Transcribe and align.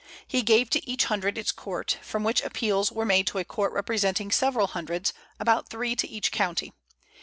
He 0.25 0.41
gave 0.41 0.71
to 0.71 0.83
each 0.89 1.03
hundred 1.05 1.37
its 1.37 1.51
court, 1.51 1.99
from 2.01 2.23
which 2.23 2.41
appeals 2.41 2.91
were 2.91 3.05
made 3.05 3.27
to 3.27 3.37
a 3.37 3.45
court 3.45 3.71
representing 3.71 4.31
several 4.31 4.65
hundreds, 4.65 5.13
about 5.39 5.69
three 5.69 5.95
to 5.95 6.09
each 6.09 6.31
county. 6.31 6.73